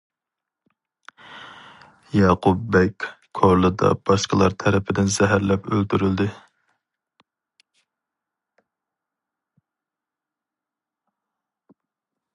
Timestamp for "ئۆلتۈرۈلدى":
5.73-6.29